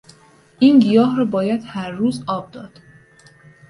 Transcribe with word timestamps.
این 0.59 0.79
گیاه 0.79 1.17
را 1.17 1.25
باید 1.25 1.63
هر 1.65 1.91
روز 1.91 2.23
آب 2.27 2.51
داد. 2.51 2.79